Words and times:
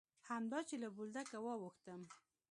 همدا 0.29 0.59
چې 0.69 0.75
له 0.83 0.89
بولدکه 0.95 1.37
واوښتم. 1.41 2.01